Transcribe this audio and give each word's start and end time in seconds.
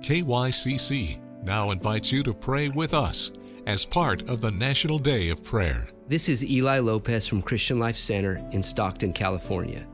KYCC 0.00 1.18
now 1.42 1.72
invites 1.72 2.10
you 2.10 2.22
to 2.22 2.32
pray 2.32 2.70
with 2.70 2.94
us 2.94 3.32
as 3.66 3.84
part 3.84 4.28
of 4.30 4.40
the 4.40 4.50
National 4.50 4.98
Day 4.98 5.28
of 5.28 5.44
Prayer. 5.44 5.88
This 6.08 6.30
is 6.30 6.42
Eli 6.42 6.78
Lopez 6.78 7.28
from 7.28 7.42
Christian 7.42 7.78
Life 7.78 7.98
Center 7.98 8.42
in 8.50 8.62
Stockton, 8.62 9.12
California. 9.12 9.86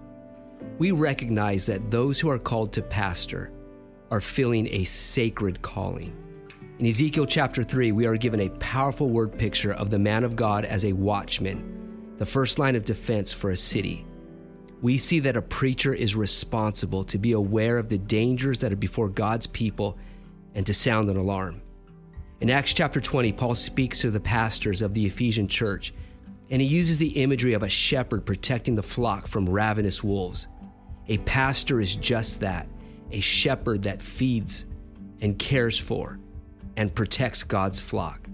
We 0.78 0.92
recognize 0.92 1.66
that 1.66 1.90
those 1.90 2.20
who 2.20 2.30
are 2.30 2.38
called 2.38 2.72
to 2.74 2.82
pastor 2.82 3.50
are 4.12 4.20
filling 4.20 4.68
a 4.68 4.84
sacred 4.84 5.60
calling. 5.60 6.16
In 6.78 6.86
Ezekiel 6.86 7.26
chapter 7.26 7.64
3, 7.64 7.90
we 7.90 8.06
are 8.06 8.16
given 8.16 8.40
a 8.40 8.50
powerful 8.60 9.10
word 9.10 9.36
picture 9.36 9.72
of 9.72 9.90
the 9.90 9.98
man 9.98 10.22
of 10.22 10.36
God 10.36 10.64
as 10.64 10.84
a 10.84 10.92
watchman, 10.92 12.14
the 12.18 12.26
first 12.26 12.60
line 12.60 12.76
of 12.76 12.84
defense 12.84 13.32
for 13.32 13.50
a 13.50 13.56
city. 13.56 14.06
We 14.82 14.98
see 14.98 15.20
that 15.20 15.36
a 15.36 15.42
preacher 15.42 15.94
is 15.94 16.14
responsible 16.14 17.04
to 17.04 17.18
be 17.18 17.32
aware 17.32 17.78
of 17.78 17.88
the 17.88 17.98
dangers 17.98 18.60
that 18.60 18.72
are 18.72 18.76
before 18.76 19.08
God's 19.08 19.46
people 19.46 19.96
and 20.54 20.66
to 20.66 20.74
sound 20.74 21.08
an 21.08 21.16
alarm. 21.16 21.62
In 22.40 22.50
Acts 22.50 22.74
chapter 22.74 23.00
20, 23.00 23.32
Paul 23.32 23.54
speaks 23.54 24.00
to 24.00 24.10
the 24.10 24.20
pastors 24.20 24.82
of 24.82 24.92
the 24.92 25.06
Ephesian 25.06 25.48
church, 25.48 25.94
and 26.50 26.60
he 26.60 26.68
uses 26.68 26.98
the 26.98 27.22
imagery 27.22 27.54
of 27.54 27.62
a 27.62 27.68
shepherd 27.68 28.26
protecting 28.26 28.74
the 28.74 28.82
flock 28.82 29.26
from 29.26 29.48
ravenous 29.48 30.04
wolves. 30.04 30.46
A 31.08 31.18
pastor 31.18 31.80
is 31.80 31.96
just 31.96 32.40
that 32.40 32.68
a 33.10 33.20
shepherd 33.20 33.82
that 33.84 34.02
feeds 34.02 34.66
and 35.22 35.38
cares 35.38 35.78
for 35.78 36.18
and 36.76 36.94
protects 36.94 37.44
God's 37.44 37.80
flock. 37.80 38.28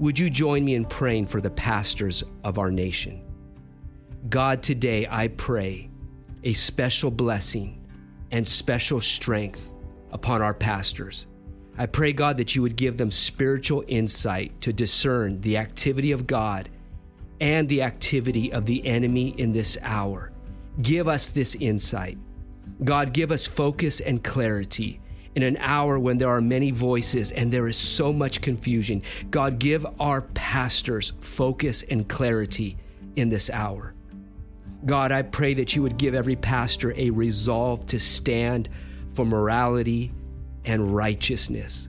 Would 0.00 0.18
you 0.18 0.30
join 0.30 0.64
me 0.64 0.74
in 0.74 0.84
praying 0.84 1.26
for 1.26 1.40
the 1.40 1.50
pastors 1.50 2.24
of 2.42 2.58
our 2.58 2.70
nation? 2.70 3.22
God, 4.30 4.62
today 4.62 5.08
I 5.10 5.26
pray 5.26 5.90
a 6.44 6.52
special 6.52 7.10
blessing 7.10 7.84
and 8.30 8.46
special 8.46 9.00
strength 9.00 9.72
upon 10.12 10.40
our 10.40 10.54
pastors. 10.54 11.26
I 11.76 11.86
pray, 11.86 12.12
God, 12.12 12.36
that 12.36 12.54
you 12.54 12.62
would 12.62 12.76
give 12.76 12.96
them 12.96 13.10
spiritual 13.10 13.82
insight 13.88 14.60
to 14.60 14.72
discern 14.72 15.40
the 15.40 15.56
activity 15.56 16.12
of 16.12 16.28
God 16.28 16.68
and 17.40 17.68
the 17.68 17.82
activity 17.82 18.52
of 18.52 18.66
the 18.66 18.86
enemy 18.86 19.30
in 19.30 19.52
this 19.52 19.76
hour. 19.82 20.30
Give 20.80 21.08
us 21.08 21.26
this 21.26 21.56
insight. 21.56 22.16
God, 22.84 23.12
give 23.12 23.32
us 23.32 23.46
focus 23.46 23.98
and 23.98 24.22
clarity 24.22 25.00
in 25.34 25.42
an 25.42 25.56
hour 25.56 25.98
when 25.98 26.18
there 26.18 26.28
are 26.28 26.40
many 26.40 26.70
voices 26.70 27.32
and 27.32 27.52
there 27.52 27.66
is 27.66 27.76
so 27.76 28.12
much 28.12 28.42
confusion. 28.42 29.02
God, 29.32 29.58
give 29.58 29.84
our 29.98 30.20
pastors 30.20 31.14
focus 31.18 31.82
and 31.82 32.08
clarity 32.08 32.76
in 33.16 33.28
this 33.28 33.50
hour. 33.50 33.92
God, 34.86 35.12
I 35.12 35.22
pray 35.22 35.54
that 35.54 35.76
you 35.76 35.82
would 35.82 35.98
give 35.98 36.14
every 36.14 36.36
pastor 36.36 36.94
a 36.96 37.10
resolve 37.10 37.86
to 37.88 37.98
stand 37.98 38.68
for 39.12 39.26
morality 39.26 40.12
and 40.64 40.94
righteousness. 40.94 41.88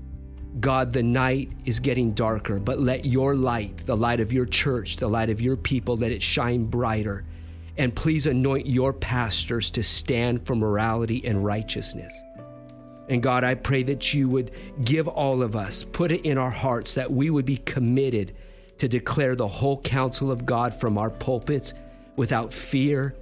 God, 0.59 0.91
the 0.91 1.03
night 1.03 1.51
is 1.63 1.79
getting 1.79 2.11
darker, 2.11 2.59
but 2.59 2.79
let 2.79 3.05
your 3.05 3.35
light, 3.35 3.77
the 3.77 3.95
light 3.95 4.19
of 4.19 4.33
your 4.33 4.45
church, 4.45 4.97
the 4.97 5.07
light 5.07 5.29
of 5.29 5.39
your 5.39 5.55
people, 5.55 5.95
let 5.95 6.11
it 6.11 6.21
shine 6.21 6.65
brighter. 6.65 7.23
And 7.77 7.95
please 7.95 8.27
anoint 8.27 8.67
your 8.67 8.91
pastors 8.91 9.71
to 9.71 9.83
stand 9.83 10.45
for 10.45 10.55
morality 10.55 11.25
and 11.25 11.45
righteousness. 11.45 12.13
And 13.07 13.23
God, 13.23 13.45
I 13.45 13.55
pray 13.55 13.83
that 13.83 14.13
you 14.13 14.27
would 14.27 14.51
give 14.83 15.07
all 15.07 15.41
of 15.41 15.55
us, 15.55 15.83
put 15.83 16.11
it 16.11 16.25
in 16.25 16.37
our 16.37 16.51
hearts 16.51 16.95
that 16.95 17.11
we 17.11 17.29
would 17.29 17.45
be 17.45 17.57
committed 17.57 18.35
to 18.77 18.89
declare 18.89 19.35
the 19.35 19.47
whole 19.47 19.79
counsel 19.81 20.31
of 20.31 20.45
God 20.45 20.75
from 20.75 20.97
our 20.97 21.09
pulpits 21.09 21.73
without 22.15 22.53
fear 22.53 23.15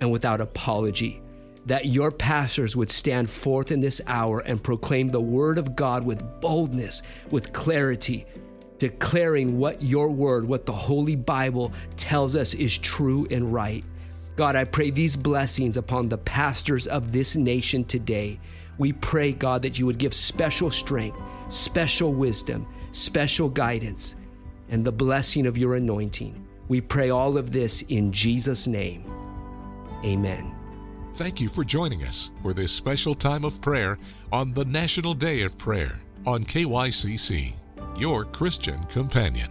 and 0.00 0.10
without 0.10 0.40
apology. 0.40 1.20
That 1.66 1.86
your 1.86 2.10
pastors 2.10 2.76
would 2.76 2.90
stand 2.90 3.30
forth 3.30 3.72
in 3.72 3.80
this 3.80 4.00
hour 4.06 4.40
and 4.40 4.62
proclaim 4.62 5.08
the 5.08 5.20
word 5.20 5.56
of 5.56 5.74
God 5.74 6.04
with 6.04 6.40
boldness, 6.40 7.02
with 7.30 7.52
clarity, 7.52 8.26
declaring 8.78 9.58
what 9.58 9.82
your 9.82 10.08
word, 10.08 10.46
what 10.46 10.66
the 10.66 10.72
Holy 10.72 11.16
Bible 11.16 11.72
tells 11.96 12.36
us 12.36 12.52
is 12.54 12.76
true 12.76 13.26
and 13.30 13.52
right. 13.52 13.84
God, 14.36 14.56
I 14.56 14.64
pray 14.64 14.90
these 14.90 15.16
blessings 15.16 15.76
upon 15.76 16.08
the 16.08 16.18
pastors 16.18 16.86
of 16.86 17.12
this 17.12 17.36
nation 17.36 17.84
today. 17.84 18.40
We 18.78 18.92
pray, 18.92 19.32
God, 19.32 19.62
that 19.62 19.78
you 19.78 19.86
would 19.86 19.98
give 19.98 20.12
special 20.12 20.70
strength, 20.70 21.18
special 21.48 22.12
wisdom, 22.12 22.66
special 22.90 23.48
guidance, 23.48 24.16
and 24.68 24.84
the 24.84 24.92
blessing 24.92 25.46
of 25.46 25.56
your 25.56 25.76
anointing. 25.76 26.43
We 26.68 26.80
pray 26.80 27.10
all 27.10 27.36
of 27.36 27.52
this 27.52 27.82
in 27.82 28.12
Jesus' 28.12 28.66
name. 28.66 29.04
Amen. 30.04 30.54
Thank 31.14 31.40
you 31.40 31.48
for 31.48 31.64
joining 31.64 32.02
us 32.02 32.30
for 32.42 32.52
this 32.52 32.72
special 32.72 33.14
time 33.14 33.44
of 33.44 33.60
prayer 33.60 33.98
on 34.32 34.52
the 34.52 34.64
National 34.64 35.14
Day 35.14 35.42
of 35.42 35.56
Prayer 35.58 36.00
on 36.26 36.44
KYCC, 36.44 37.52
your 37.96 38.24
Christian 38.24 38.82
companion. 38.84 39.50